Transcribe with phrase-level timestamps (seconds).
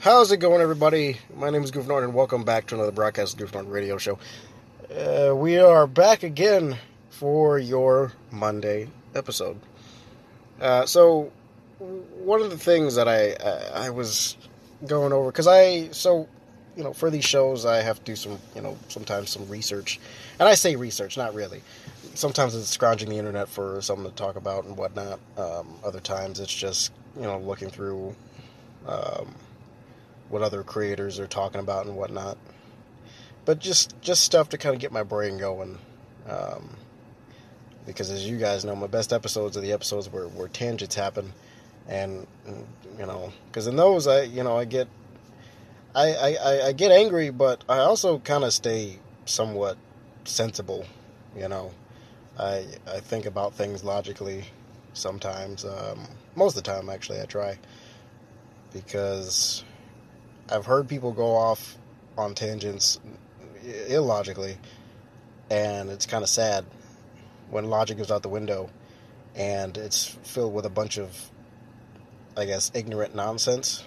[0.00, 1.18] How's it going, everybody?
[1.36, 3.98] My name is Goof Norton, and welcome back to another broadcast of Goof Norton Radio
[3.98, 4.18] Show.
[4.90, 6.78] Uh, we are back again
[7.10, 9.60] for your Monday episode.
[10.58, 11.30] Uh, so,
[11.78, 14.38] one of the things that I I, I was
[14.86, 16.26] going over because I so
[16.78, 20.00] you know for these shows I have to do some you know sometimes some research,
[20.38, 21.60] and I say research, not really.
[22.14, 25.20] Sometimes it's scrounging the internet for something to talk about and whatnot.
[25.36, 28.16] Um, other times it's just you know looking through.
[28.86, 29.34] Um,
[30.30, 32.38] what other creators are talking about and whatnot.
[33.44, 35.78] But just just stuff to kind of get my brain going.
[36.28, 36.76] Um,
[37.86, 41.32] because as you guys know, my best episodes are the episodes where, where tangents happen,
[41.88, 42.26] and
[42.98, 44.88] you know, because in those I you know I get
[45.94, 49.76] I, I, I get angry, but I also kind of stay somewhat
[50.24, 50.86] sensible.
[51.36, 51.72] You know,
[52.38, 54.44] I I think about things logically
[54.92, 55.64] sometimes.
[55.64, 56.06] Um,
[56.36, 57.58] most of the time, actually, I try
[58.72, 59.64] because
[60.50, 61.76] I've heard people go off
[62.18, 62.98] on tangents
[63.86, 64.56] illogically,
[65.48, 66.64] and it's kind of sad
[67.50, 68.68] when logic goes out the window
[69.36, 71.16] and it's filled with a bunch of,
[72.36, 73.86] I guess, ignorant nonsense.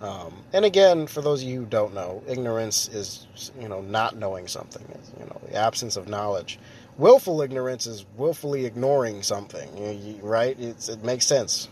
[0.00, 3.26] Um, and again, for those of you who don't know, ignorance is,
[3.58, 4.84] you know, not knowing something.
[4.94, 6.58] It's, you know, the absence of knowledge.
[6.98, 10.58] Willful ignorance is willfully ignoring something, right?
[10.58, 11.68] It's, it makes sense.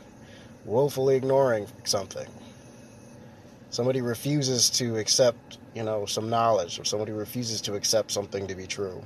[0.65, 2.29] Willfully ignoring something
[3.75, 8.55] somebody refuses to accept, you know, some knowledge, or somebody refuses to accept something to
[8.55, 9.03] be true.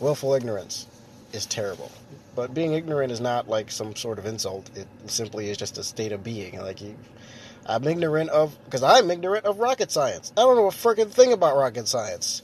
[0.00, 0.86] Willful ignorance
[1.32, 1.90] is terrible.
[2.36, 4.68] But being ignorant is not like some sort of insult.
[4.76, 6.60] It simply is just a state of being.
[6.60, 6.94] Like you,
[7.64, 10.30] I'm ignorant of because I'm ignorant of rocket science.
[10.36, 12.42] I don't know a freaking thing about rocket science.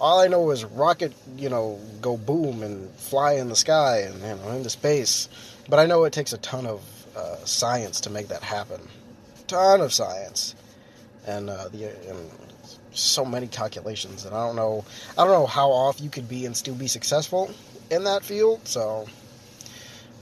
[0.00, 4.14] All I know is rocket, you know, go boom and fly in the sky and
[4.22, 5.28] you know into space.
[5.68, 6.80] But I know it takes a ton of
[7.14, 8.80] uh, science to make that happen.
[9.48, 10.54] Ton of science
[11.26, 12.30] and uh, the and
[12.92, 14.84] so many calculations, and I don't know
[15.16, 17.50] I don't know how off you could be and still be successful
[17.90, 18.66] in that field.
[18.66, 19.06] So,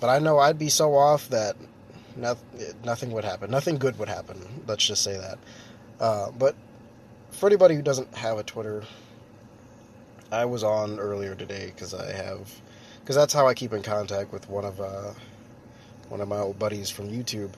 [0.01, 1.57] but I know I'd be so off that
[2.85, 4.41] nothing would happen, nothing good would happen.
[4.67, 5.39] Let's just say that.
[6.01, 6.55] Uh, but
[7.31, 8.83] for anybody who doesn't have a Twitter,
[10.33, 12.51] I was on earlier today because I have
[13.01, 15.13] because that's how I keep in contact with one of uh,
[16.09, 17.51] one of my old buddies from YouTube,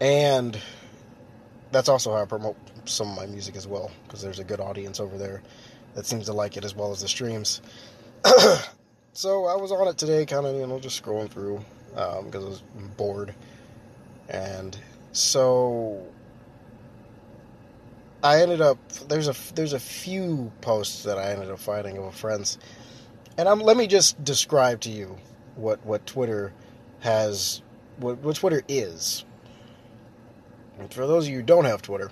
[0.00, 0.58] and
[1.70, 4.60] that's also how I promote some of my music as well because there's a good
[4.60, 5.42] audience over there
[5.94, 7.60] that seems to like it as well as the streams.
[9.12, 12.42] so I was on it today, kind of you know just scrolling through because um,
[12.42, 12.62] I was
[12.96, 13.34] bored,
[14.28, 14.78] and
[15.12, 16.02] so
[18.22, 22.14] I ended up there's a there's a few posts that I ended up finding of
[22.14, 22.58] friends,
[23.36, 25.16] and I'm let me just describe to you
[25.56, 26.52] what what Twitter
[27.00, 27.62] has
[27.98, 29.24] what, what Twitter is
[30.78, 32.10] and for those of you who don't have Twitter,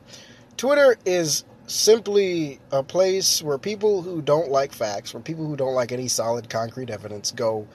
[0.56, 5.74] Twitter is simply a place where people who don't like facts, where people who don't
[5.74, 7.66] like any solid concrete evidence go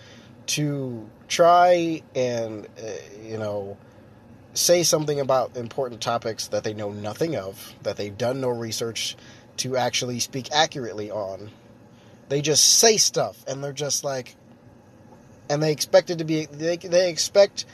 [0.47, 2.91] to try and, uh,
[3.23, 3.77] you know,
[4.53, 9.15] say something about important topics that they know nothing of, that they've done no research
[9.57, 11.51] to actually speak accurately on.
[12.29, 14.35] They just say stuff and they're just like,
[15.49, 17.65] and they expect it to be, they, they expect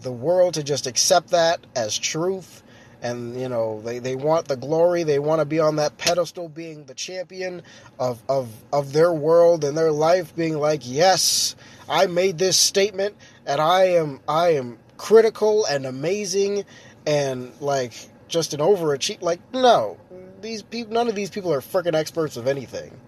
[0.00, 2.63] the world to just accept that as truth
[3.04, 5.04] and you know they, they want the glory.
[5.04, 7.62] They want to be on that pedestal being the champion
[7.98, 11.54] of, of of their world and their life being like yes
[11.88, 13.14] i made this statement
[13.46, 16.64] and i am i am critical and amazing
[17.06, 17.92] and like
[18.28, 19.98] just an overachieve like no.
[20.40, 22.98] These people none of these people are freaking experts of anything.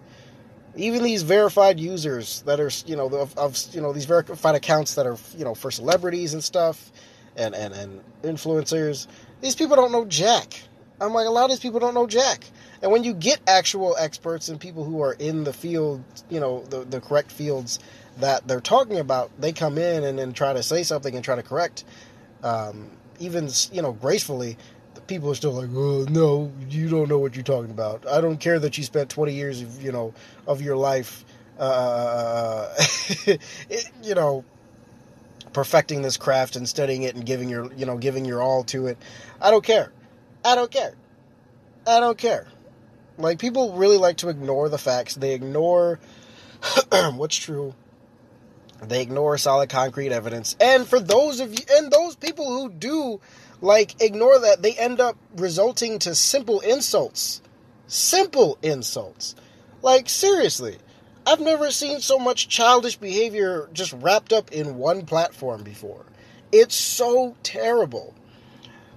[0.75, 4.95] Even these verified users that are you know of, of you know these verified accounts
[4.95, 6.91] that are you know for celebrities and stuff
[7.35, 9.07] and and, and influencers
[9.41, 10.61] these people don't know jack.
[10.99, 12.43] I'm like, a lot of these people don't know jack.
[12.81, 16.63] And when you get actual experts and people who are in the field, you know,
[16.65, 17.79] the, the correct fields
[18.19, 21.35] that they're talking about, they come in and then try to say something and try
[21.35, 21.83] to correct,
[22.43, 22.89] um,
[23.19, 24.57] even, you know, gracefully,
[24.95, 28.07] the people are still like, oh, no, you don't know what you're talking about.
[28.07, 30.13] I don't care that you spent 20 years of, you know,
[30.47, 31.25] of your life,
[31.59, 32.73] uh,
[33.25, 34.43] it, you know,
[35.57, 38.85] perfecting this craft and studying it and giving your you know giving your all to
[38.85, 38.95] it.
[39.41, 39.91] I don't care.
[40.45, 40.93] I don't care.
[41.87, 42.47] I don't care.
[43.17, 45.15] Like people really like to ignore the facts.
[45.15, 45.99] They ignore
[47.15, 47.73] what's true.
[48.83, 50.55] They ignore solid concrete evidence.
[50.61, 53.19] And for those of you and those people who do
[53.59, 57.41] like ignore that, they end up resulting to simple insults.
[57.87, 59.33] Simple insults.
[59.81, 60.77] Like seriously.
[61.27, 66.05] I've never seen so much childish behavior just wrapped up in one platform before.
[66.53, 68.15] It's so terrible.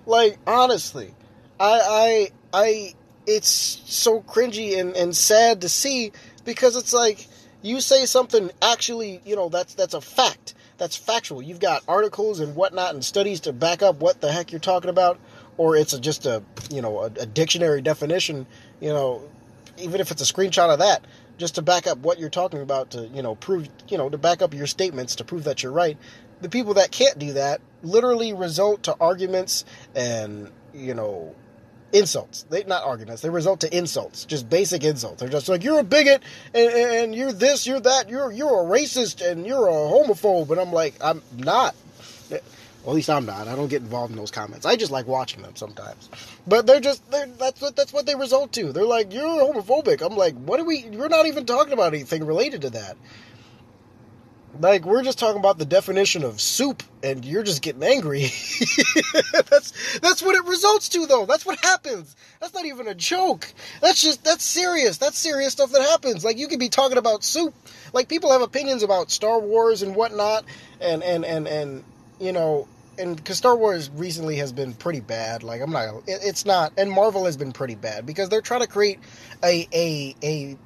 [0.06, 1.12] Like, honestly,
[1.58, 2.94] I I I
[3.26, 6.12] it's so cringy and, and sad to see
[6.44, 7.26] because it's like
[7.62, 10.54] you say something actually, you know, that's that's a fact.
[10.78, 11.42] That's factual.
[11.42, 14.88] You've got articles and whatnot and studies to back up what the heck you're talking
[14.88, 15.18] about,
[15.58, 18.46] or it's a, just a you know a, a dictionary definition.
[18.80, 19.22] You know,
[19.78, 21.04] even if it's a screenshot of that,
[21.40, 24.18] just to back up what you're talking about to you know prove you know to
[24.18, 25.98] back up your statements to prove that you're right.
[26.42, 29.64] The people that can't do that literally result to arguments
[29.94, 31.34] and you know
[31.92, 32.44] insults.
[32.44, 33.22] They not arguments.
[33.22, 35.20] They result to insults, just basic insults.
[35.20, 36.22] They're just like you're a bigot
[36.54, 40.50] and, and you're this, you're that, you're you're a racist and you're a homophobe.
[40.50, 41.74] And I'm like, I'm not.
[42.82, 43.46] Well, at least I'm not.
[43.46, 44.64] I don't get involved in those comments.
[44.64, 46.08] I just like watching them sometimes.
[46.46, 48.72] But they're just they're, that's what that's what they result to.
[48.72, 50.00] They're like you're homophobic.
[50.00, 50.84] I'm like, what are we?
[50.84, 52.96] We're not even talking about anything related to that.
[54.58, 58.20] Like we're just talking about the definition of soup, and you're just getting angry.
[59.50, 61.26] that's that's what it results to, though.
[61.26, 62.16] That's what happens.
[62.40, 63.52] That's not even a joke.
[63.82, 64.96] That's just that's serious.
[64.96, 66.24] That's serious stuff that happens.
[66.24, 67.54] Like you could be talking about soup.
[67.92, 70.44] Like people have opinions about Star Wars and whatnot,
[70.80, 71.84] and and and and
[72.20, 72.68] you know,
[72.98, 75.42] and because Star Wars recently has been pretty bad.
[75.44, 78.62] Like I'm not, it, it's not, and Marvel has been pretty bad because they're trying
[78.62, 79.00] to create
[79.44, 80.58] a a a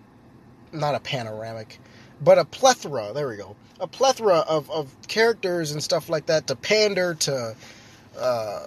[0.72, 1.80] not a panoramic,
[2.22, 3.12] but a plethora.
[3.14, 7.54] There we go a plethora of, of characters and stuff like that to pander to
[8.18, 8.60] uh,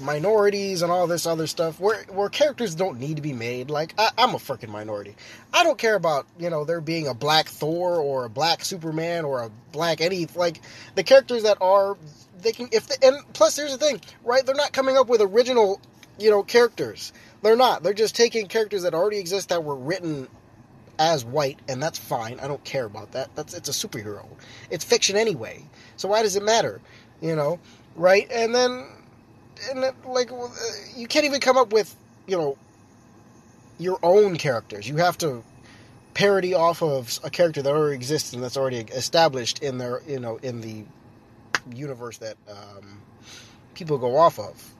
[0.00, 3.70] minorities and all this other stuff where where characters don't need to be made.
[3.70, 5.14] Like I, am a freaking minority.
[5.52, 9.24] I don't care about you know there being a black Thor or a black Superman
[9.24, 10.60] or a black any like
[10.94, 11.96] the characters that are
[12.40, 15.80] they can if and plus there's the thing right they're not coming up with original
[16.18, 17.12] you know characters.
[17.42, 17.82] They're not.
[17.82, 20.28] They're just taking characters that already exist that were written
[20.98, 22.40] as white, and that's fine.
[22.40, 23.34] I don't care about that.
[23.34, 24.26] That's it's a superhero.
[24.70, 25.64] It's fiction anyway.
[25.96, 26.80] So why does it matter?
[27.20, 27.58] You know,
[27.96, 28.30] right?
[28.30, 28.86] And then,
[29.70, 30.48] and then, like, uh,
[30.96, 31.94] you can't even come up with
[32.26, 32.58] you know
[33.78, 34.88] your own characters.
[34.88, 35.42] You have to
[36.14, 40.20] parody off of a character that already exists and that's already established in their you
[40.20, 40.84] know in the
[41.74, 43.00] universe that um,
[43.74, 44.70] people go off of.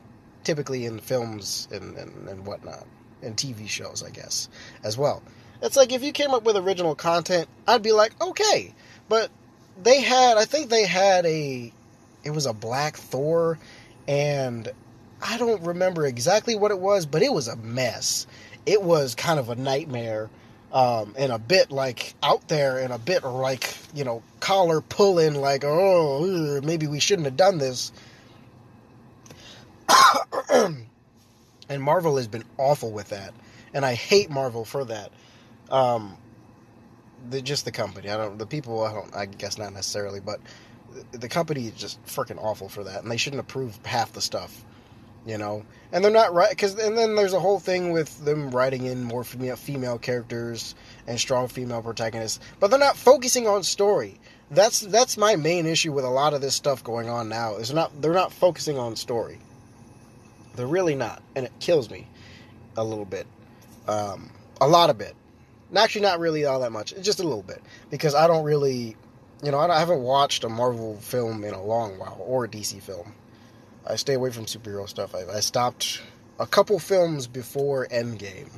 [0.44, 2.84] Typically in films and, and, and whatnot,
[3.22, 4.50] and TV shows, I guess,
[4.82, 5.22] as well.
[5.62, 8.74] It's like if you came up with original content, I'd be like, okay.
[9.08, 9.30] But
[9.82, 11.72] they had, I think they had a,
[12.24, 13.58] it was a Black Thor,
[14.06, 14.70] and
[15.22, 18.26] I don't remember exactly what it was, but it was a mess.
[18.66, 20.30] It was kind of a nightmare.
[20.72, 25.36] Um, and a bit like out there and a bit like you know collar pulling
[25.36, 27.92] like oh maybe we shouldn't have done this
[30.50, 33.32] and marvel has been awful with that
[33.72, 35.12] and i hate marvel for that
[35.70, 36.16] um,
[37.30, 38.10] the, just the company.
[38.10, 38.38] I don't.
[38.38, 38.82] The people.
[38.82, 39.14] I don't.
[39.14, 40.40] I guess not necessarily, but
[41.12, 44.64] the company is just freaking awful for that, and they shouldn't approve half the stuff.
[45.26, 48.50] You know, and they're not right because, and then there's a whole thing with them
[48.50, 50.74] writing in more female, female characters
[51.06, 54.20] and strong female protagonists, but they're not focusing on story.
[54.50, 57.56] That's that's my main issue with a lot of this stuff going on now.
[57.56, 59.38] Is not they're not focusing on story.
[60.56, 62.06] They're really not, and it kills me
[62.76, 63.26] a little bit,
[63.88, 64.30] um,
[64.60, 65.16] a lot of bit
[65.76, 66.94] Actually, not really all that much.
[67.00, 67.60] Just a little bit
[67.90, 68.96] because I don't really,
[69.42, 72.80] you know, I haven't watched a Marvel film in a long while or a DC
[72.82, 73.14] film.
[73.86, 75.14] I stay away from superhero stuff.
[75.14, 76.02] I, I stopped
[76.38, 78.48] a couple films before Endgame.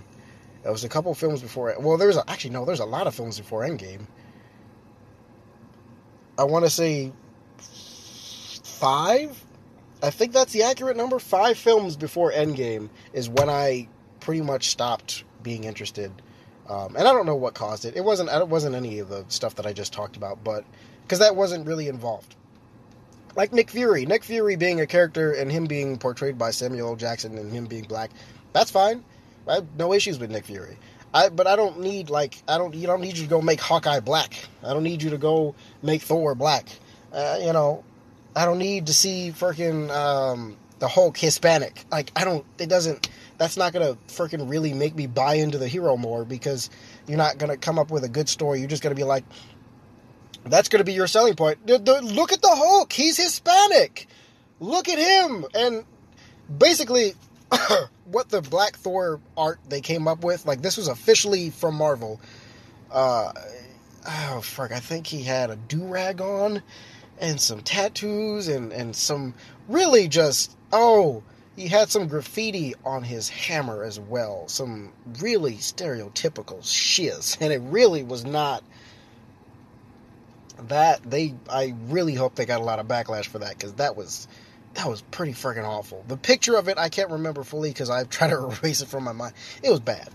[0.62, 1.74] There was a couple films before.
[1.78, 4.06] Well, there's a, actually no, there's a lot of films before Endgame.
[6.38, 7.12] I want to say
[7.58, 9.42] five.
[10.02, 11.18] I think that's the accurate number.
[11.18, 13.88] Five films before Endgame is when I
[14.20, 16.12] pretty much stopped being interested
[16.68, 17.96] um, and I don't know what caused it.
[17.96, 18.30] It wasn't.
[18.30, 20.64] It wasn't any of the stuff that I just talked about, but
[21.02, 22.34] because that wasn't really involved.
[23.36, 26.96] Like Nick Fury, Nick Fury being a character and him being portrayed by Samuel L.
[26.96, 28.10] Jackson and him being black,
[28.52, 29.04] that's fine.
[29.46, 30.78] I have no issues with Nick Fury.
[31.14, 33.60] I, but I don't need like I don't you don't need you to go make
[33.60, 34.34] Hawkeye black.
[34.64, 36.66] I don't need you to go make Thor black.
[37.12, 37.84] Uh, you know,
[38.34, 41.84] I don't need to see freaking um, the Hulk Hispanic.
[41.90, 42.44] Like I don't.
[42.58, 46.70] It doesn't that's not gonna freaking really make me buy into the hero more because
[47.06, 48.60] you're not gonna come up with a good story.
[48.60, 49.24] You're just gonna be like,
[50.44, 51.66] that's gonna be your selling point.
[51.66, 52.92] The, the, look at the Hulk.
[52.92, 54.06] He's Hispanic.
[54.60, 55.44] Look at him.
[55.54, 55.84] And
[56.56, 57.14] basically,
[58.04, 62.20] what the Black Thor art they came up with, like this was officially from Marvel.
[62.90, 63.32] Uh,
[64.08, 66.62] oh fuck, I think he had a do rag on
[67.18, 69.34] and some tattoos and and some
[69.68, 71.22] really just oh
[71.56, 74.46] he had some graffiti on his hammer as well.
[74.46, 77.38] Some really stereotypical shiz.
[77.40, 78.62] And it really was not
[80.68, 83.96] that they I really hope they got a lot of backlash for that cuz that
[83.96, 84.28] was
[84.74, 86.04] that was pretty freaking awful.
[86.08, 89.04] The picture of it I can't remember fully because I've tried to erase it from
[89.04, 89.34] my mind.
[89.62, 90.10] It was bad.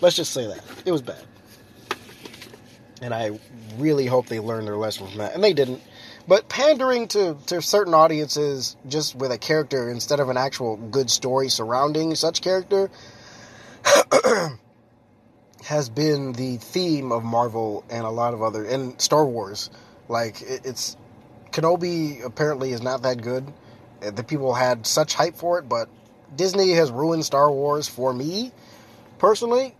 [0.00, 1.22] Let's just say that it was bad,
[3.02, 3.38] and I
[3.76, 5.82] really hope they learned their lesson from that, and they didn't.
[6.30, 11.10] But pandering to, to certain audiences just with a character instead of an actual good
[11.10, 12.88] story surrounding such character
[15.64, 19.70] has been the theme of Marvel and a lot of other and Star Wars.
[20.08, 20.96] Like it, it's
[21.50, 23.52] Kenobi apparently is not that good.
[24.00, 25.88] Uh, the people had such hype for it, but
[26.36, 28.52] Disney has ruined Star Wars for me
[29.18, 29.74] personally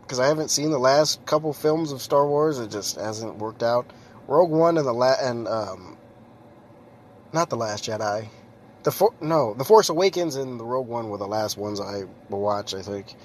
[0.00, 2.58] because I haven't seen the last couple films of Star Wars.
[2.58, 3.92] It just hasn't worked out.
[4.30, 5.98] Rogue One and the la- and um,
[7.32, 8.28] not the Last Jedi.
[8.84, 12.04] The For- no, the Force Awakens and the Rogue One were the last ones I
[12.30, 12.72] watched.
[12.72, 13.16] I think.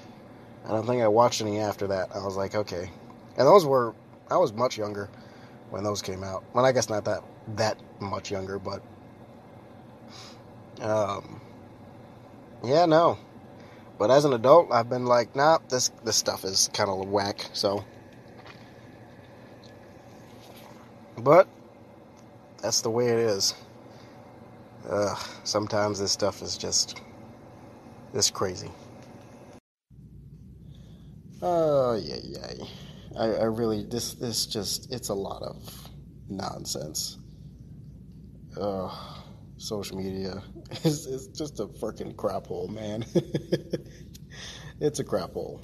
[0.66, 2.08] I don't think I watched any after that.
[2.14, 2.90] I was like, okay,
[3.38, 3.94] and those were
[4.28, 5.08] I was much younger
[5.70, 6.42] when those came out.
[6.52, 7.22] Well, I guess not that
[7.54, 8.82] that much younger, but
[10.80, 11.40] um,
[12.64, 13.16] yeah, no.
[13.96, 17.48] But as an adult, I've been like, nah, this this stuff is kind of whack.
[17.52, 17.84] So
[21.26, 21.48] But
[22.62, 23.52] that's the way it is.
[25.42, 27.02] Sometimes this stuff is just
[28.12, 28.70] this crazy.
[31.42, 32.64] Oh yeah, yeah.
[33.18, 35.56] I, I really this this just it's a lot of
[36.28, 37.18] nonsense.
[38.56, 38.94] Uh,
[39.56, 40.40] social media
[40.84, 43.04] is is just a freaking crap hole, man.
[44.80, 45.60] it's a crap hole.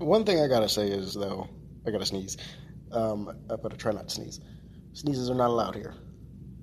[0.00, 1.48] One thing I gotta say is though,
[1.86, 2.36] I gotta sneeze.
[2.92, 4.40] Um, I better try not to sneeze.
[4.92, 5.94] Sneezes are not allowed here.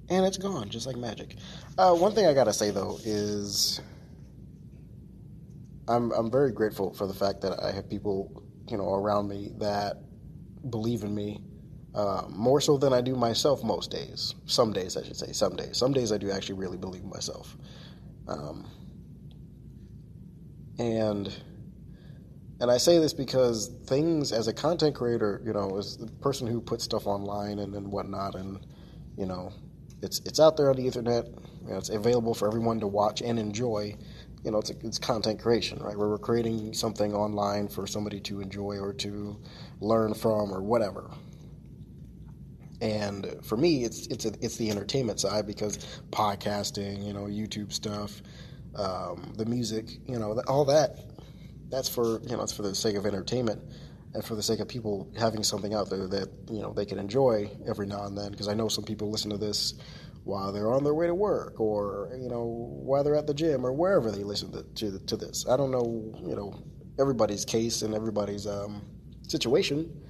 [0.10, 1.36] And it's gone, just like magic.
[1.78, 3.82] Uh, one thing I gotta say though is
[5.88, 9.52] I'm I'm very grateful for the fact that I have people, you know, around me
[9.58, 9.98] that
[10.70, 11.42] believe in me
[11.96, 14.36] uh, more so than I do myself most days.
[14.46, 15.32] Some days, I should say.
[15.32, 15.78] Some days.
[15.78, 17.58] Some days I do actually really believe in myself.
[18.28, 18.70] Um,
[20.78, 21.34] and
[22.60, 26.48] and I say this because things as a content creator, you know, as the person
[26.48, 28.66] who puts stuff online and, and whatnot, and
[29.16, 29.52] you know,
[30.02, 31.28] it's it's out there on the internet.
[31.64, 33.96] You know, it's available for everyone to watch and enjoy.
[34.44, 35.96] You know, it's it's content creation, right?
[35.96, 39.38] Where we're creating something online for somebody to enjoy or to
[39.80, 41.12] learn from or whatever.
[42.82, 45.78] And for me, it's it's a, it's the entertainment side because
[46.10, 48.22] podcasting, you know, YouTube stuff,
[48.76, 51.17] um, the music, you know, all that
[51.70, 53.62] that's for you know it's for the sake of entertainment
[54.14, 56.98] and for the sake of people having something out there that you know they can
[56.98, 59.74] enjoy every now and then because I know some people listen to this
[60.24, 63.66] while they're on their way to work or you know while they're at the gym
[63.66, 65.46] or wherever they listen to to, to this.
[65.48, 66.64] I don't know you know
[67.00, 68.82] everybody's case and everybody's um,
[69.28, 70.04] situation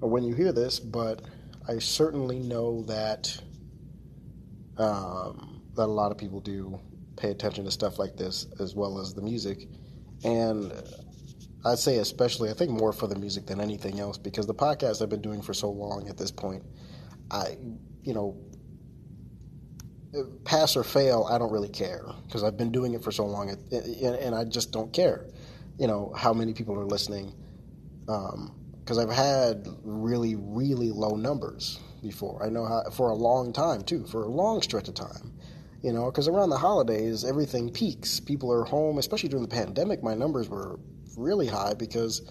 [0.00, 1.22] or when you hear this, but
[1.66, 3.40] I certainly know that
[4.76, 6.80] um, that a lot of people do
[7.16, 9.66] pay attention to stuff like this as well as the music
[10.24, 10.72] and
[11.64, 15.02] I'd say especially, I think more for the music than anything else because the podcast
[15.02, 16.62] I've been doing for so long at this point,
[17.30, 17.56] I,
[18.02, 18.36] you know,
[20.44, 23.50] pass or fail, I don't really care because I've been doing it for so long
[23.50, 25.26] and I just don't care,
[25.78, 27.34] you know, how many people are listening.
[28.06, 32.42] Because um, I've had really, really low numbers before.
[32.42, 35.34] I know how, for a long time too, for a long stretch of time
[35.82, 38.20] you know, because around the holidays, everything peaks.
[38.20, 40.02] People are home, especially during the pandemic.
[40.02, 40.78] My numbers were
[41.16, 42.30] really high because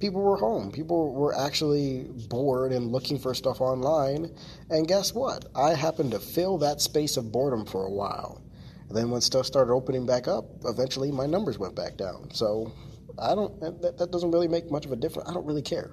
[0.00, 0.70] people were home.
[0.70, 4.30] People were actually bored and looking for stuff online.
[4.70, 5.46] And guess what?
[5.54, 8.42] I happened to fill that space of boredom for a while.
[8.88, 12.30] And then when stuff started opening back up, eventually my numbers went back down.
[12.32, 12.72] So
[13.18, 13.60] I don't.
[13.82, 15.28] That, that doesn't really make much of a difference.
[15.28, 15.92] I don't really care.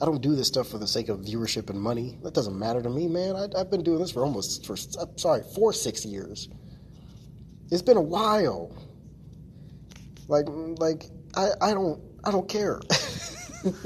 [0.00, 2.18] I don't do this stuff for the sake of viewership and money.
[2.22, 3.34] That doesn't matter to me, man.
[3.34, 6.50] I, have been doing this for almost for I'm sorry for six years.
[7.70, 8.76] It's been a while.
[10.28, 12.80] Like like I, I don't I don't care.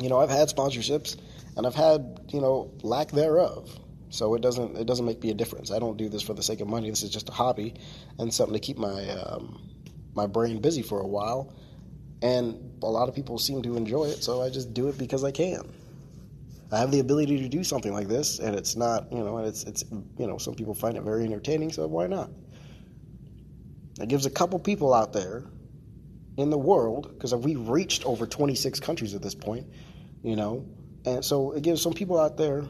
[0.00, 1.16] you know I've had sponsorships
[1.56, 3.70] and I've had you know lack thereof.
[4.10, 5.70] So it doesn't it doesn't make me a difference.
[5.70, 6.90] I don't do this for the sake of money.
[6.90, 7.74] This is just a hobby
[8.18, 9.62] and something to keep my um,
[10.14, 11.54] my brain busy for a while
[12.24, 15.22] and a lot of people seem to enjoy it, so I just do it because
[15.22, 15.70] I can.
[16.72, 19.64] I have the ability to do something like this, and it's not, you know, it's
[19.64, 19.84] it's
[20.18, 22.30] you know, some people find it very entertaining, so why not?
[24.00, 25.44] It gives a couple people out there
[26.38, 29.66] in the world, because we've reached over 26 countries at this point,
[30.22, 30.66] you know,
[31.04, 32.64] and so it gives some people out there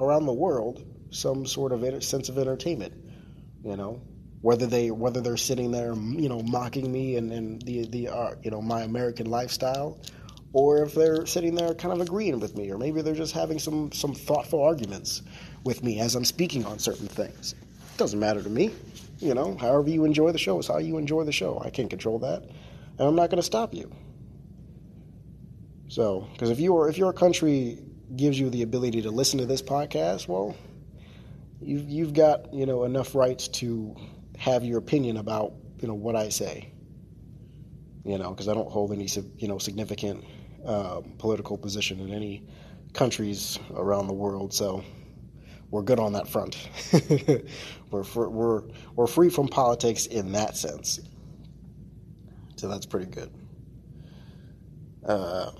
[0.00, 2.94] around the world some sort of sense of entertainment,
[3.62, 4.00] you know,
[4.40, 8.34] whether they whether they're sitting there you know mocking me and, and the the uh,
[8.42, 9.98] you know my American lifestyle
[10.52, 13.58] or if they're sitting there kind of agreeing with me or maybe they're just having
[13.58, 15.22] some some thoughtful arguments
[15.64, 17.52] with me as I'm speaking on certain things.
[17.52, 18.70] It doesn't matter to me.
[19.18, 21.60] You know, however you enjoy the show is how you enjoy the show.
[21.64, 23.92] I can't control that, and I'm not going to stop you.
[25.88, 27.78] So, because if your if your country
[28.14, 30.56] gives you the ability to listen to this podcast, well,
[31.60, 33.96] you've you've got you know enough rights to
[34.38, 36.72] have your opinion about you know what I say.
[38.04, 40.24] You know, because I don't hold any you know significant
[40.64, 42.46] uh, political position in any
[42.94, 44.82] countries around the world, so
[45.70, 46.56] we're good on that front.
[47.90, 48.62] we're, we're
[48.94, 51.00] we're free from politics in that sense,
[52.56, 53.30] so that's pretty good.
[55.04, 55.50] Uh,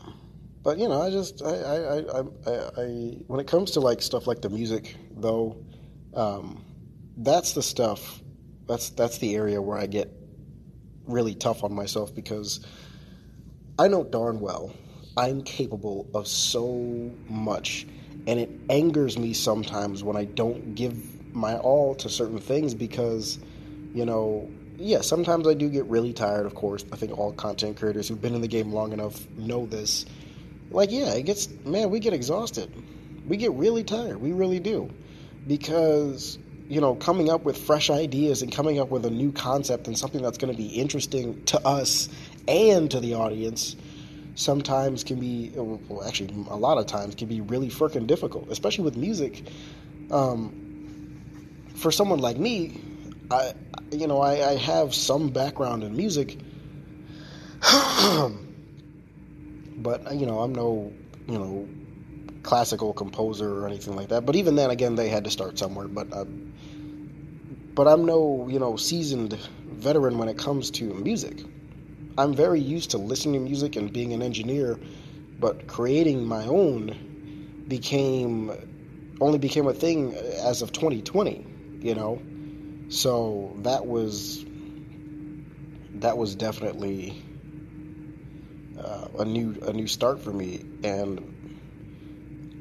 [0.62, 2.85] but you know, I just I I, I I, I
[3.26, 5.56] when it comes to like stuff like the music though,
[6.14, 6.64] um,
[7.16, 8.23] that's the stuff.
[8.68, 10.12] That's that's the area where I get
[11.06, 12.64] really tough on myself because
[13.78, 14.72] I know darn well
[15.18, 17.88] I'm capable of so much,
[18.28, 23.40] and it angers me sometimes when I don't give my all to certain things because,
[23.94, 26.84] you know, yeah, sometimes I do get really tired, of course.
[26.92, 30.06] I think all content creators who've been in the game long enough know this.
[30.70, 32.72] Like, yeah, it gets, man, we get exhausted.
[33.26, 34.20] We get really tired.
[34.20, 34.88] We really do.
[35.48, 39.87] Because, you know, coming up with fresh ideas and coming up with a new concept
[39.87, 42.08] and something that's going to be interesting to us
[42.46, 43.75] and to the audience
[44.34, 48.84] sometimes can be, well, actually, a lot of times can be really freaking difficult, especially
[48.84, 49.48] with music.
[50.10, 50.66] Um,
[51.75, 52.80] for someone like me,
[53.30, 53.54] I,
[53.90, 56.38] you know, I, I have some background in music,
[59.76, 60.92] but you know, I'm no,
[61.26, 61.68] you know,
[62.42, 64.25] classical composer or anything like that.
[64.25, 65.88] But even then, again, they had to start somewhere.
[65.88, 66.25] But, uh,
[67.78, 69.35] but I'm no, you know, seasoned
[69.66, 71.44] veteran when it comes to music.
[72.18, 74.80] I'm very used to listening to music and being an engineer,
[75.38, 78.50] but creating my own became
[79.20, 81.47] only became a thing as of 2020,
[81.78, 82.20] you know.
[82.88, 84.44] So that was
[86.00, 87.23] that was definitely
[88.76, 91.38] uh, a new a new start for me and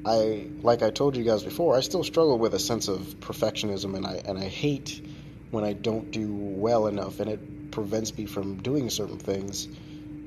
[0.06, 3.96] I like I told you guys before, I still struggle with a sense of perfectionism
[3.96, 5.06] and I and I hate
[5.52, 9.68] when I don't do well enough and it prevents me from doing certain things.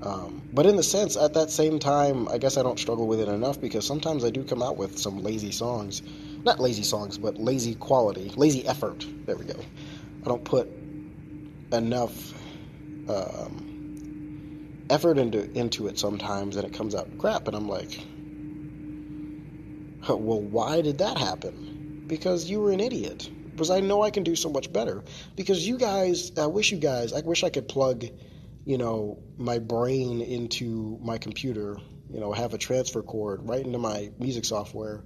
[0.03, 3.21] Um, but in the sense, at that same time, I guess I don't struggle with
[3.21, 6.03] it enough because sometimes I do come out with some lazy songs.
[6.43, 9.07] Not lazy songs, but lazy quality, lazy effort.
[9.27, 9.61] There we go.
[10.25, 10.69] I don't put
[11.71, 12.33] enough
[13.09, 17.47] um, effort into into it sometimes, and it comes out crap.
[17.47, 18.01] And I'm like,
[20.17, 22.05] well, why did that happen?
[22.07, 25.05] Because you were an idiot because I know I can do so much better.
[25.37, 28.07] Because you guys, I wish you guys, I wish I could plug,
[28.65, 31.77] you know, my brain into my computer,
[32.11, 35.03] you know, have a transfer cord right into my music software,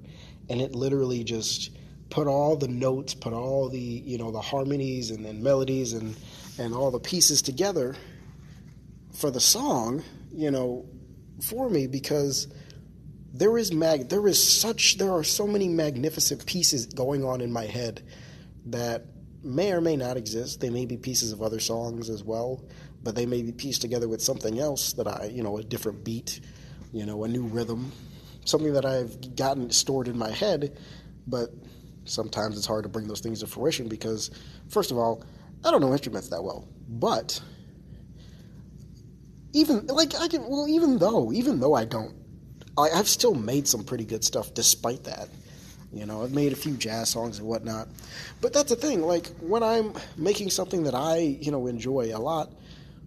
[0.48, 1.72] and it literally just
[2.10, 6.14] put all the notes, put all the, you know, the harmonies and, and melodies and,
[6.56, 7.96] and all the pieces together
[9.12, 10.00] for the song,
[10.32, 10.86] you know,
[11.40, 12.46] for me because
[13.34, 17.52] there is mag there is such there are so many magnificent pieces going on in
[17.52, 18.00] my head
[18.66, 19.04] that
[19.42, 20.60] may or may not exist.
[20.60, 22.64] They may be pieces of other songs as well,
[23.02, 26.02] but they may be pieced together with something else that I, you know, a different
[26.02, 26.40] beat,
[26.92, 27.92] you know, a new rhythm,
[28.46, 30.78] something that I've gotten stored in my head,
[31.26, 31.50] but
[32.04, 34.30] sometimes it's hard to bring those things to fruition because,
[34.68, 35.22] first of all,
[35.64, 37.40] I don't know instruments that well, but
[39.52, 42.14] even like I can well even though even though I don't
[42.76, 45.28] I've still made some pretty good stuff despite that
[45.94, 47.86] you know, I've made a few jazz songs and whatnot.
[48.40, 52.18] But that's the thing, like when I'm making something that I, you know, enjoy a
[52.18, 52.52] lot,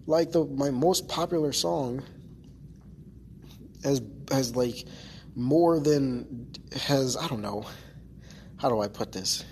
[0.06, 2.02] like the my most popular song
[3.84, 4.00] has
[4.30, 4.86] has like
[5.36, 6.50] more than
[6.86, 7.66] has I don't know
[8.56, 9.44] how do I put this?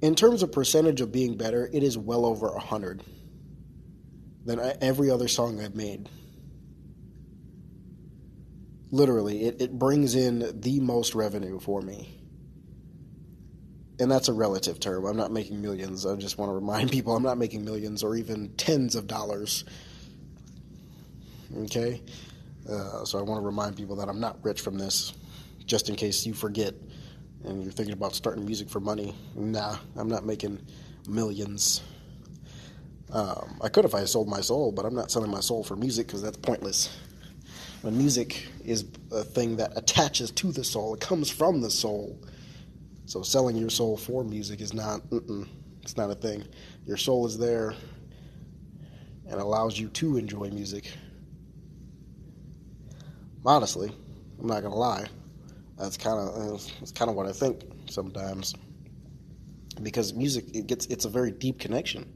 [0.00, 3.02] In terms of percentage of being better, it is well over a hundred
[4.46, 6.08] than uh, every other song I've made.
[8.90, 12.14] Literally, it, it brings in the most revenue for me.
[14.00, 15.04] And that's a relative term.
[15.04, 16.06] I'm not making millions.
[16.06, 19.64] I just want to remind people I'm not making millions or even tens of dollars.
[21.64, 22.02] Okay?
[22.68, 25.14] Uh, so I want to remind people that I'm not rich from this,
[25.64, 26.74] just in case you forget
[27.44, 29.14] and you're thinking about starting music for money.
[29.34, 30.60] Nah, I'm not making
[31.08, 31.82] millions.
[33.12, 35.76] Um, I could if I sold my soul, but I'm not selling my soul for
[35.76, 36.94] music because that's pointless
[37.82, 42.18] when music is a thing that attaches to the soul, it comes from the soul.
[43.06, 45.00] So selling your soul for music is not,
[45.82, 46.44] it's not a thing.
[46.84, 47.74] Your soul is there
[49.28, 50.92] and allows you to enjoy music.
[53.44, 53.90] Honestly,
[54.40, 55.06] I'm not gonna lie.
[55.78, 57.62] That's kind of that's kind of what I think.
[57.88, 58.54] sometimes
[59.82, 62.12] because music it gets it's a very deep connection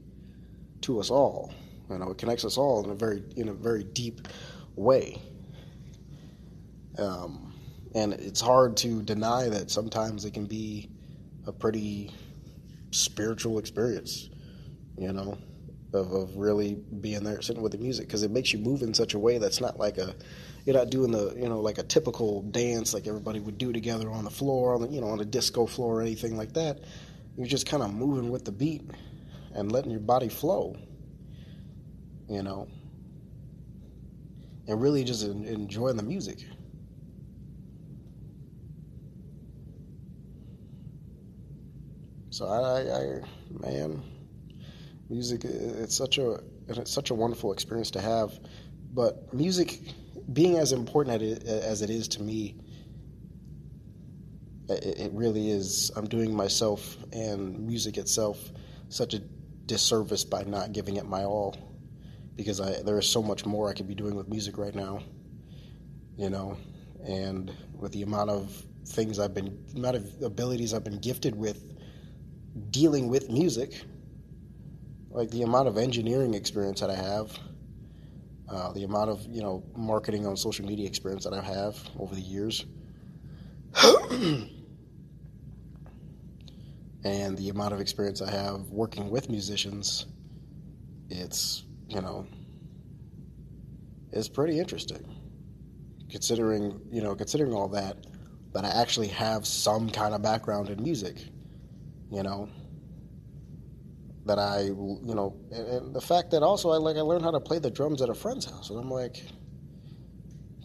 [0.81, 1.53] to us all.
[1.89, 4.27] You know, it connects us all in a very in a very deep
[4.75, 5.21] way.
[6.97, 7.53] Um,
[7.95, 10.89] and it's hard to deny that sometimes it can be
[11.45, 12.11] a pretty
[12.91, 14.29] spiritual experience,
[14.97, 15.37] you know,
[15.93, 18.93] of, of really being there, sitting with the music, because it makes you move in
[18.93, 20.15] such a way that's not like a,
[20.65, 24.09] you're not doing the, you know, like a typical dance like everybody would do together
[24.09, 26.79] on the floor, on the, you know, on a disco floor or anything like that.
[27.37, 28.89] You're just kind of moving with the beat
[29.55, 30.77] and letting your body flow,
[32.29, 32.67] you know,
[34.67, 36.39] and really just enjoying the music.
[42.33, 44.01] So I, I, man,
[45.07, 48.39] music it's such a it's such a wonderful experience to have.
[48.91, 49.79] But music,
[50.31, 52.55] being as important as it is to me,
[54.67, 55.91] it really is.
[55.95, 58.39] I'm doing myself and music itself
[58.89, 59.19] such a
[59.67, 61.55] disservice by not giving it my all,
[62.35, 65.03] because I there is so much more I could be doing with music right now.
[66.17, 66.57] You know,
[67.05, 68.51] and with the amount of
[68.87, 71.72] things I've been, amount of abilities I've been gifted with
[72.69, 73.81] dealing with music,
[75.09, 77.37] like the amount of engineering experience that I have,
[78.49, 82.13] uh, the amount of you know marketing on social media experience that I have over
[82.13, 82.65] the years,
[87.03, 90.05] and the amount of experience I have working with musicians,
[91.09, 92.27] it's you know,
[94.11, 95.03] it's pretty interesting.
[96.09, 97.97] Considering you know, considering all that,
[98.53, 101.17] that I actually have some kind of background in music
[102.13, 102.49] you know
[104.25, 107.31] that I, you know, and, and, the fact that also I like I learned how
[107.31, 109.21] to play the drums at a friend's house, and I'm like,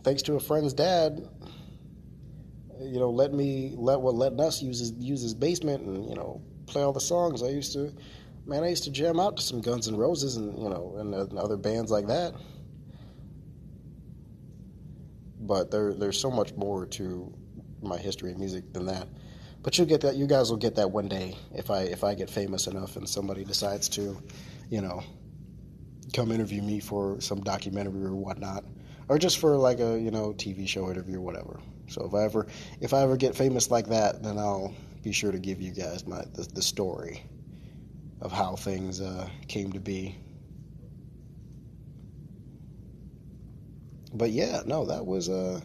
[0.04, 1.26] thanks to a friend's dad,
[2.80, 6.14] you know, let me let what letting us use his use his basement and you
[6.14, 7.42] know play all the songs.
[7.42, 7.92] I used to,
[8.46, 11.14] man, I used to jam out to some Guns N' Roses and you know and,
[11.14, 12.34] uh, and other bands like that.
[15.40, 17.32] But there there's so much more to
[17.82, 19.08] my history of music than that.
[19.62, 20.16] But you'll get that.
[20.16, 23.09] You guys will get that one day if I if I get famous enough and
[23.09, 24.21] somebody decides to,
[24.71, 25.03] you know,
[26.12, 28.64] come interview me for some documentary or whatnot,
[29.09, 31.61] or just for like a you know TV show interview or whatever.
[31.88, 32.47] So if I ever
[32.81, 36.07] if I ever get famous like that, then I'll be sure to give you guys
[36.07, 37.23] my the, the story
[38.21, 40.16] of how things uh, came to be.
[44.14, 45.61] But yeah, no, that was uh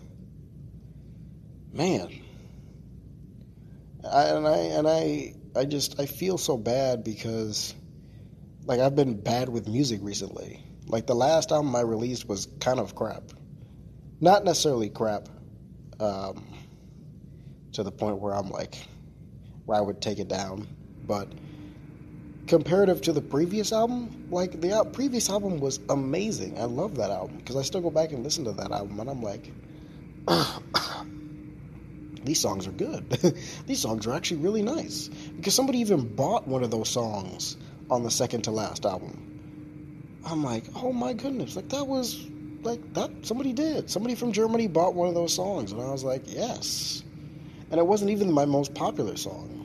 [1.71, 2.22] man,
[4.09, 7.73] I, and I and I I just I feel so bad because
[8.65, 10.63] like I've been bad with music recently.
[10.87, 13.23] Like the last album I released was kind of crap.
[14.19, 15.27] Not necessarily crap,
[15.99, 16.45] um,
[17.73, 18.77] to the point where I'm like,
[19.65, 20.67] where I would take it down.
[21.05, 21.31] But
[22.47, 26.59] comparative to the previous album, like the previous album was amazing.
[26.59, 29.09] I love that album because I still go back and listen to that album, and
[29.09, 29.51] I'm like,
[32.25, 33.09] these songs are good.
[33.67, 35.09] these songs are actually really nice.
[35.35, 37.57] Because somebody even bought one of those songs
[37.89, 40.21] on the second to last album.
[40.25, 42.25] I'm like, oh my goodness, like that was
[42.61, 43.89] like that somebody did.
[43.89, 47.03] Somebody from Germany bought one of those songs and I was like, yes.
[47.71, 49.59] And it wasn't even my most popular song.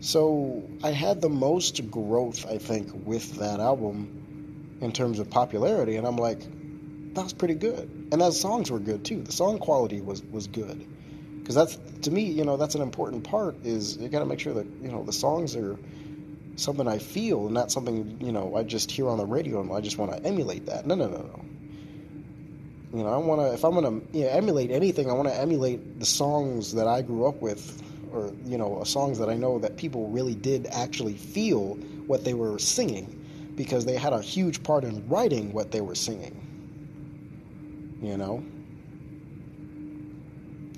[0.00, 5.96] So I had the most growth, I think, with that album in terms of popularity,
[5.96, 6.40] and I'm like,
[7.14, 8.08] that was pretty good.
[8.12, 9.22] And those songs were good too.
[9.22, 10.86] The song quality was was good
[11.46, 13.54] because that's to me, you know, that's an important part.
[13.64, 15.78] Is you got to make sure that you know the songs are
[16.56, 19.72] something I feel, and not something you know I just hear on the radio and
[19.72, 20.86] I just want to emulate that.
[20.86, 21.44] No, no, no, no.
[22.92, 23.54] You know, I want to.
[23.54, 27.00] If I'm gonna you know, emulate anything, I want to emulate the songs that I
[27.00, 27.80] grew up with,
[28.12, 31.74] or you know, songs that I know that people really did actually feel
[32.08, 35.94] what they were singing, because they had a huge part in writing what they were
[35.94, 36.42] singing.
[38.02, 38.44] You know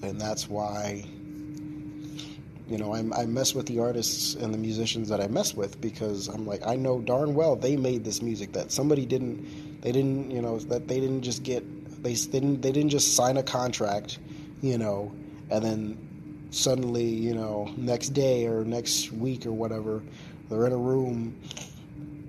[0.03, 1.05] and that's why
[2.69, 5.81] you know I, I mess with the artists and the musicians that I mess with
[5.81, 9.93] because I'm like I know darn well they made this music that somebody didn't they
[9.93, 11.65] didn't you know that they didn't just get
[12.03, 14.19] they didn't they didn't just sign a contract
[14.61, 15.13] you know
[15.51, 20.03] and then suddenly you know next day or next week or whatever
[20.49, 21.39] they're in a room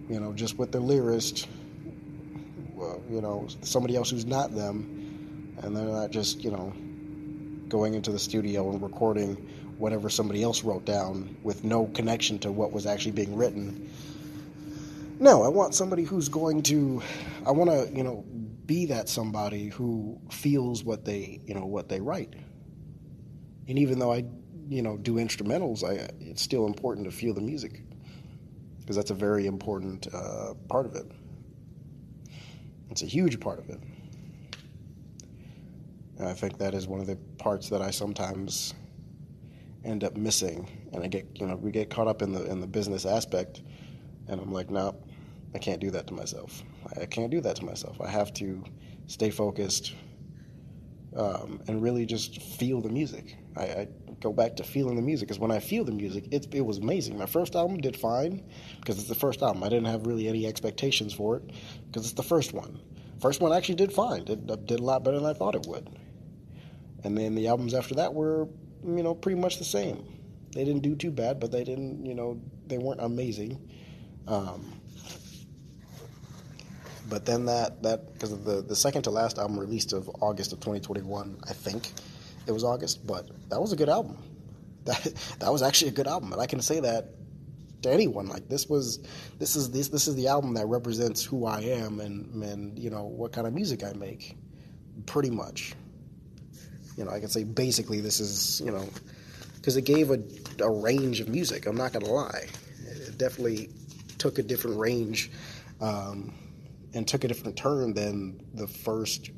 [0.10, 1.48] you know just with their lyrist
[3.10, 6.74] you know somebody else who's not them and they're not just you know
[7.70, 9.36] going into the studio and recording
[9.78, 13.90] whatever somebody else wrote down with no connection to what was actually being written.
[15.20, 17.02] No, I want somebody who's going to
[17.46, 18.26] I want to, you know,
[18.66, 22.34] be that somebody who feels what they, you know, what they write.
[23.68, 24.26] And even though I
[24.68, 27.82] you know do instrumentals, I it's still important to feel the music
[28.80, 31.06] because that's a very important uh, part of it.
[32.90, 33.80] It's a huge part of it.
[36.28, 38.74] I think that is one of the parts that I sometimes
[39.86, 42.60] end up missing, and I get you know we get caught up in the in
[42.60, 43.62] the business aspect,
[44.28, 44.96] and I'm like, no,
[45.54, 46.64] I can't do that to myself.
[47.00, 48.00] I can't do that to myself.
[48.02, 48.64] I have to
[49.08, 49.96] stay focused
[51.16, 53.38] um, and really just feel the music.
[53.58, 53.88] I, I,
[54.20, 56.80] go back to feeling the music because when I feel the music, it, it was
[56.80, 57.18] amazing.
[57.18, 58.44] My first album did fine
[58.82, 59.64] because it's the first album.
[59.64, 61.52] I didn't have really any expectations for it
[61.88, 62.82] because it's the first one.
[63.22, 64.26] First one actually did fine.
[64.26, 65.90] Did did a lot better than I thought it would.
[67.04, 68.48] And then the albums after that were,
[68.86, 70.04] you know, pretty much the same.
[70.54, 73.70] They didn't do too bad, but they didn't, you know, they weren't amazing.
[74.28, 74.80] Um,
[77.10, 80.60] but then that that because the the second to last album released of August of
[80.60, 81.92] 2021, I think
[82.46, 84.18] it was August, but that was a good album.
[84.86, 87.10] That that was actually a good album, and I can say that
[87.82, 88.28] to anyone.
[88.28, 89.00] Like this was
[89.38, 92.90] this is this this is the album that represents who I am and and you
[92.90, 94.38] know what kind of music I make,
[95.06, 95.76] pretty much.
[97.00, 98.88] You know, I can say basically this is you know
[99.56, 100.20] because it gave a,
[100.60, 101.66] a range of music.
[101.66, 102.46] I'm not gonna lie,
[102.86, 103.72] it definitely
[104.20, 105.32] took a different range.
[105.82, 106.34] Um,
[106.94, 109.32] and took a different turn than the first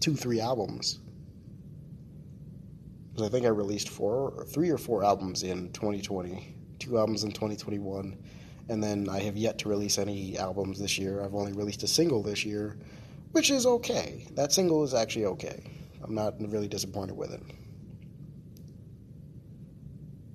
[0.00, 0.98] two, three albums.
[3.10, 7.32] Because I think I released four, three or four albums in 2020, two albums in
[7.32, 8.16] 2021,
[8.68, 11.22] and then I have yet to release any albums this year.
[11.22, 12.78] I've only released a single this year,
[13.32, 14.26] which is okay.
[14.34, 15.62] That single is actually okay.
[16.02, 17.42] I'm not really disappointed with it.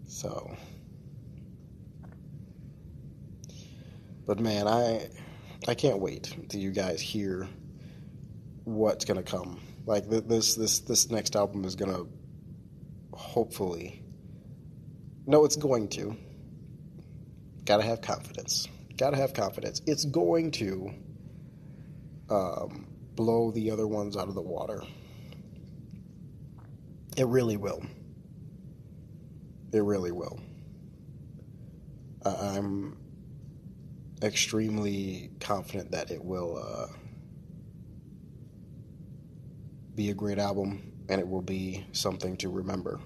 [0.08, 0.56] So,
[4.26, 5.10] but man, I
[5.68, 7.48] I can't wait till you guys hear
[8.64, 9.60] what's gonna come.
[9.86, 12.04] Like this, this, this next album is gonna
[13.14, 14.04] hopefully.
[15.26, 16.16] No, it's going to.
[17.66, 18.68] Gotta have confidence.
[18.98, 19.82] Gotta have confidence.
[19.86, 20.94] It's going to
[22.30, 24.82] um, blow the other ones out of the water.
[27.16, 27.82] It really will.
[29.74, 30.40] It really will.
[32.26, 32.98] I'm
[34.22, 36.88] extremely confident that it will uh,
[39.96, 43.00] be a great album and it will be something to remember.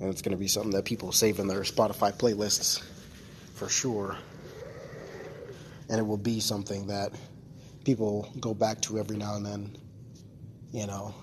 [0.00, 2.82] And it's going to be something that people save in their Spotify playlists
[3.54, 4.16] for sure.
[5.88, 7.12] And it will be something that
[7.84, 9.76] people go back to every now and then,
[10.72, 11.14] you know,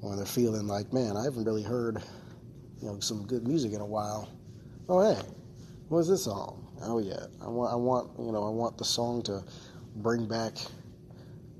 [0.00, 2.02] when they're feeling like, man, I haven't really heard,
[2.80, 4.28] you know, some good music in a while.
[4.88, 5.20] Oh, hey,
[5.88, 6.62] what's this song?
[6.82, 9.42] Oh yeah, I want, I want, you know, I want the song to
[9.96, 10.54] bring back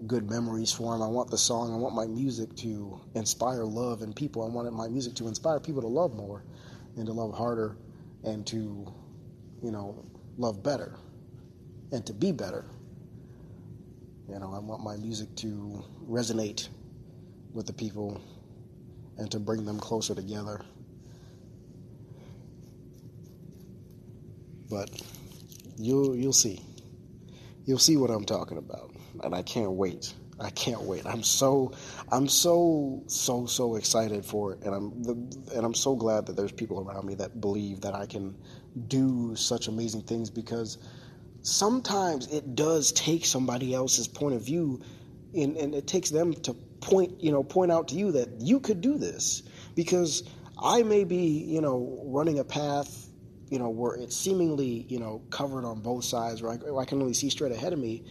[0.07, 1.02] good memories for him.
[1.02, 4.44] I want the song, I want my music to inspire love in people.
[4.44, 6.44] I wanted my music to inspire people to love more
[6.96, 7.76] and to love harder
[8.24, 8.92] and to,
[9.62, 10.05] you know,
[10.37, 10.98] love better
[11.92, 12.66] and to be better.
[14.28, 16.68] You know, I want my music to resonate
[17.52, 18.20] with the people
[19.18, 20.60] and to bring them closer together.
[24.68, 24.90] but
[25.78, 26.60] you'll you'll see.
[27.64, 30.12] You'll see what I'm talking about, and I can't wait.
[30.38, 31.06] I can't wait.
[31.06, 31.72] I'm so
[32.12, 35.12] I'm so so so excited for it, and I'm the,
[35.56, 38.36] and I'm so glad that there's people around me that believe that I can
[38.88, 40.78] do such amazing things because
[41.46, 44.82] sometimes it does take somebody else's point of view,
[45.35, 48.61] and, and it takes them to point you know point out to you that you
[48.61, 49.42] could do this.
[49.74, 50.22] Because
[50.62, 53.06] I may be you know running a path
[53.50, 57.00] you know, where it's seemingly, you know, covered on both sides, where I, I can
[57.00, 58.04] only see straight ahead of me,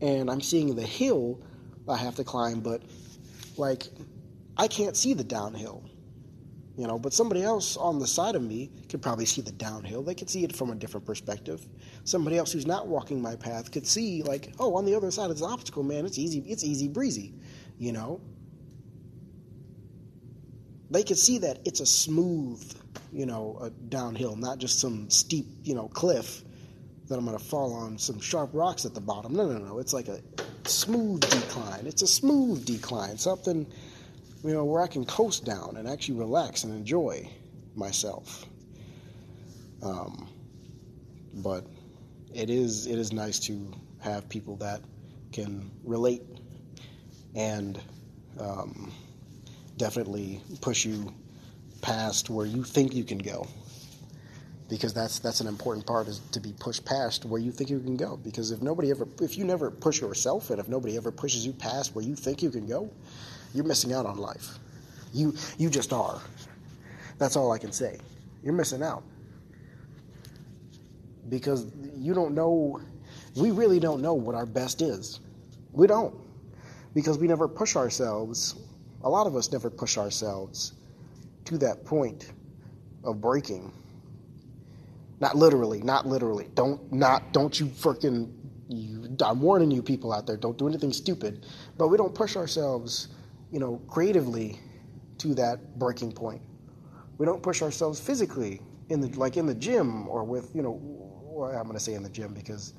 [0.00, 1.40] and I'm seeing the hill
[1.88, 2.82] I have to climb, but
[3.56, 3.88] like
[4.56, 5.84] I can't see the downhill,
[6.76, 6.98] you know.
[6.98, 10.02] But somebody else on the side of me could probably see the downhill.
[10.02, 11.66] They could see it from a different perspective.
[12.04, 15.30] Somebody else who's not walking my path could see, like, oh, on the other side
[15.30, 17.34] of this obstacle, man, it's easy, it's easy breezy,
[17.78, 18.20] you know.
[20.90, 22.62] They could see that it's a smooth
[23.14, 26.42] you know, a downhill, not just some steep, you know, cliff
[27.08, 29.34] that I'm going to fall on some sharp rocks at the bottom.
[29.34, 29.78] No, no, no.
[29.78, 30.20] It's like a
[30.66, 31.86] smooth decline.
[31.86, 33.72] It's a smooth decline, something,
[34.44, 37.28] you know, where I can coast down and actually relax and enjoy
[37.74, 38.44] myself.
[39.82, 40.28] Um,
[41.32, 41.66] but
[42.34, 44.82] it is it is nice to have people that
[45.32, 46.22] can relate
[47.34, 47.80] and
[48.38, 48.92] um,
[49.76, 51.12] definitely push you
[51.80, 53.46] past where you think you can go
[54.68, 57.80] because that's that's an important part is to be pushed past where you think you
[57.80, 61.10] can go because if nobody ever if you never push yourself and if nobody ever
[61.10, 62.90] pushes you past where you think you can go
[63.54, 64.58] you're missing out on life
[65.14, 66.20] you you just are.
[67.18, 67.98] That's all I can say.
[68.42, 69.04] You're missing out.
[71.28, 72.80] Because you don't know
[73.36, 75.20] we really don't know what our best is.
[75.72, 76.14] We don't.
[76.94, 78.56] Because we never push ourselves.
[79.02, 80.72] A lot of us never push ourselves
[81.44, 82.32] to that point
[83.04, 83.72] of breaking.
[85.20, 86.48] Not literally, not literally.
[86.54, 88.32] Don't not don't you freaking
[88.68, 91.46] you, I'm warning you people out there, don't do anything stupid.
[91.76, 93.08] But we don't push ourselves,
[93.54, 94.58] you know, creatively
[95.16, 96.42] to that breaking point.
[97.18, 101.52] We don't push ourselves physically in the like in the gym or with, you know,
[101.56, 102.74] I'm going to say in the gym because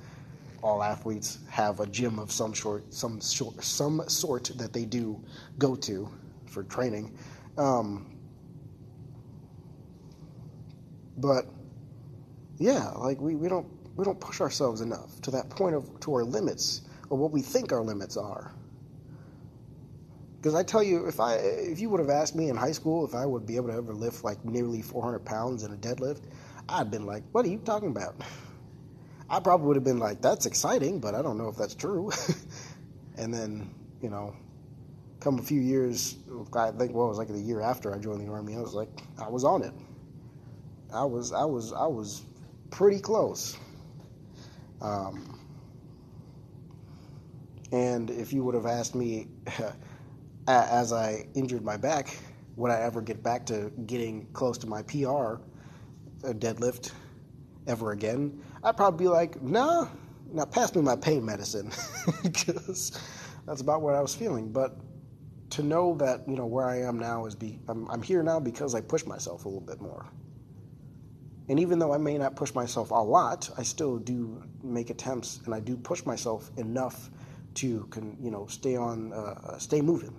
[0.61, 5.23] all athletes have a gym of some sort, some sort, some sort that they do
[5.57, 6.09] go to
[6.45, 7.17] for training.
[7.57, 8.17] Um,
[11.15, 11.45] but
[12.57, 16.13] yeah, like we, we don't we don't push ourselves enough to that point of to
[16.15, 18.53] our limits or what we think our limits are.
[20.45, 23.03] Because I tell you, if I if you would have asked me in high school
[23.03, 26.21] if I would be able to ever lift like nearly 400 pounds in a deadlift,
[26.69, 28.13] I'd been like, "What are you talking about?"
[29.29, 32.12] I probably would have been like, "That's exciting, but I don't know if that's true."
[33.17, 34.36] and then, you know,
[35.19, 36.17] come a few years,
[36.55, 38.75] I think what well, was like the year after I joined the army, I was
[38.75, 39.73] like, I was on it.
[40.93, 42.21] I was, I was, I was
[42.69, 43.58] pretty close.
[44.79, 45.39] Um,
[47.71, 49.27] and if you would have asked me
[50.47, 52.15] as I injured my back,
[52.55, 55.41] would I ever get back to getting close to my PR
[56.23, 56.91] a deadlift
[57.67, 58.41] ever again?
[58.63, 59.88] I'd probably be like, nah,
[60.31, 61.71] now pass me my pain medicine
[62.23, 62.99] because
[63.45, 64.51] that's about what I was feeling.
[64.51, 64.77] But
[65.51, 68.39] to know that you know where I am now is be I'm, I'm here now
[68.39, 70.05] because I push myself a little bit more.
[71.47, 75.41] And even though I may not push myself a lot, I still do make attempts,
[75.45, 77.12] and I do push myself enough
[77.55, 77.88] to,
[78.19, 80.15] you know, stay on, uh, stay moving,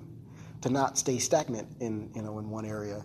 [0.63, 3.05] to not stay stagnant in, you know, in one area,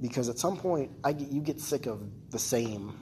[0.00, 2.98] because at some point, I get, you get sick of the same.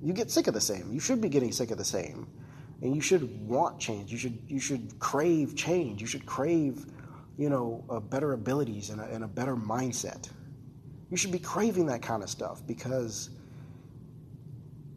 [0.00, 0.92] You get sick of the same.
[0.92, 2.28] You should be getting sick of the same,
[2.82, 4.12] and you should want change.
[4.12, 6.00] You should, you should crave change.
[6.00, 6.86] You should crave,
[7.36, 10.30] you know, better abilities and a, and a better mindset.
[11.10, 13.30] You should be craving that kind of stuff because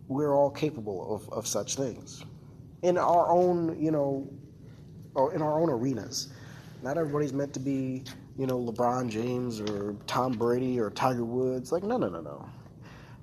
[0.07, 2.25] we're all capable of, of such things
[2.81, 4.29] in our own, you know,
[5.15, 6.33] or in our own arenas.
[6.81, 8.03] Not everybody's meant to be,
[8.37, 11.71] you know, LeBron James or Tom Brady or Tiger Woods.
[11.71, 12.49] Like, no, no, no, no.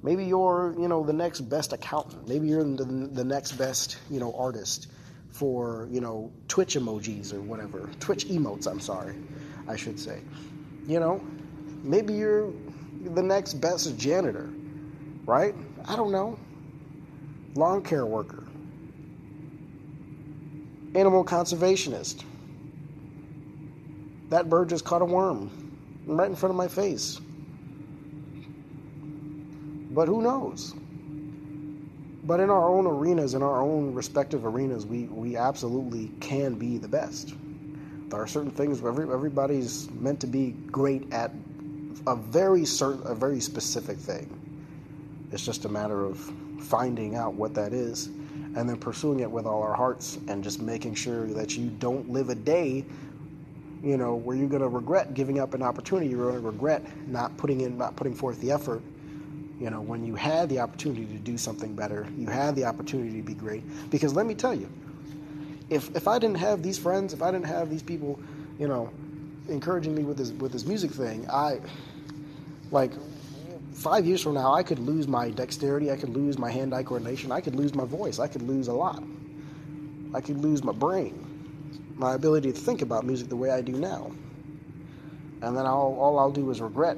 [0.02, 2.28] Maybe you're, you know, the next best accountant.
[2.28, 4.88] Maybe you're the, the next best, you know, artist
[5.30, 7.90] for, you know, Twitch emojis or whatever.
[7.98, 9.16] Twitch emotes, I'm sorry,
[9.66, 10.20] I should say.
[10.86, 11.20] You know,
[11.82, 12.52] maybe you're
[13.02, 14.48] the next best janitor,
[15.26, 15.54] right?
[15.86, 16.38] I don't know
[17.54, 18.44] lawn care worker,
[20.94, 22.22] animal conservationist.
[24.30, 25.50] That bird just caught a worm
[26.06, 27.20] right in front of my face.
[29.90, 30.74] But who knows?
[32.24, 36.76] But in our own arenas, in our own respective arenas, we, we absolutely can be
[36.76, 37.34] the best.
[38.08, 41.32] There are certain things where every, everybody's meant to be great at
[42.06, 44.34] a very certain, a very specific thing.
[45.32, 46.18] It's just a matter of
[46.60, 50.60] finding out what that is and then pursuing it with all our hearts and just
[50.60, 52.84] making sure that you don't live a day
[53.82, 56.08] you know where you're going to regret giving up an opportunity.
[56.08, 58.82] You're going to regret not putting in not putting forth the effort.
[59.60, 63.16] You know when you had the opportunity to do something better you had the opportunity
[63.20, 63.62] to be great.
[63.90, 64.70] Because let me tell you
[65.70, 68.20] if if I didn't have these friends if I didn't have these people
[68.58, 68.90] you know
[69.48, 71.60] encouraging me with this with this music thing I
[72.70, 72.92] like
[73.78, 76.82] five years from now, I could lose my dexterity, I could lose my hand eye
[76.82, 79.02] coordination, I could lose my voice, I could lose a lot.
[80.14, 81.24] I could lose my brain,
[81.98, 84.12] my ability to think about music the way I do now.
[85.42, 86.96] And then I'll, all I'll do is regret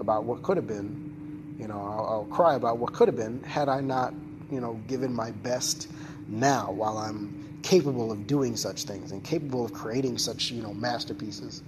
[0.00, 1.56] about what could have been.
[1.58, 4.12] You know, I'll, I'll cry about what could have been had I not,
[4.50, 5.88] you know, given my best
[6.28, 10.74] now while I'm capable of doing such things and capable of creating such, you know,
[10.74, 11.62] masterpieces.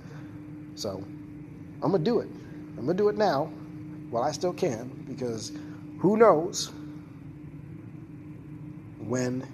[0.75, 1.03] So
[1.83, 2.29] I'm going to do it.
[2.77, 3.47] I'm going to do it now
[4.11, 5.53] while I still can because
[5.99, 6.71] who knows
[8.99, 9.47] when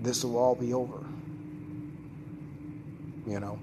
[0.00, 1.05] this will all be over.
[3.26, 3.58] You know?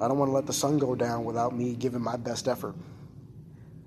[0.00, 2.74] I don't want to let the sun go down without me giving my best effort.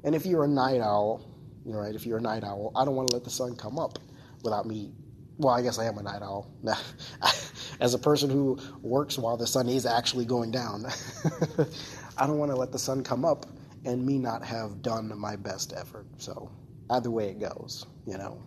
[0.03, 1.21] And if you're a night owl,
[1.65, 3.55] you know, right, if you're a night owl, I don't want to let the sun
[3.55, 3.99] come up
[4.43, 4.93] without me.
[5.37, 6.49] Well, I guess I am a night owl.
[7.79, 10.85] As a person who works while the sun is actually going down,
[12.17, 13.45] I don't want to let the sun come up
[13.85, 16.07] and me not have done my best effort.
[16.17, 16.49] So
[16.89, 18.41] either way it goes, you know.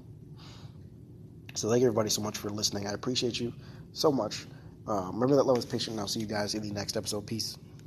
[1.55, 2.86] So thank everybody so much for listening.
[2.86, 3.53] I appreciate you
[3.93, 4.47] so much.
[4.87, 7.26] Um, remember that love is patient, and I'll see you guys in the next episode.
[7.26, 7.57] Peace.